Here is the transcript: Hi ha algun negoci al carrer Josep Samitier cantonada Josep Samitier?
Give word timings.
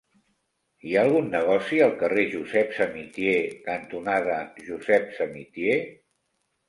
Hi 0.91 0.95
ha 0.95 1.01
algun 1.09 1.27
negoci 1.33 1.81
al 1.87 1.93
carrer 1.99 2.25
Josep 2.33 2.73
Samitier 2.79 3.37
cantonada 3.69 4.39
Josep 4.71 5.15
Samitier? 5.19 5.77